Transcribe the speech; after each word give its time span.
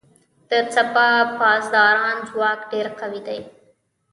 د 0.49 0.51
سپاه 0.75 1.19
پاسداران 1.39 2.17
ځواک 2.29 2.59
ډیر 2.71 2.87
قوي 2.99 3.21
دی. 3.27 3.39